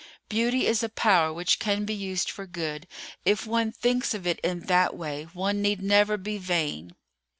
[0.29, 2.87] Beauty is a power which can be used for good.
[3.23, 6.95] If one thinks of it in that way one need never be vain."